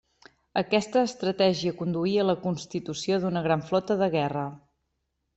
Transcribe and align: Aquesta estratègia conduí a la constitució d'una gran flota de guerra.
Aquesta 0.59 1.01
estratègia 1.09 1.73
conduí 1.81 2.13
a 2.23 2.25
la 2.29 2.35
constitució 2.45 3.19
d'una 3.25 3.43
gran 3.49 3.65
flota 3.69 3.99
de 4.03 4.09
guerra. 4.17 4.47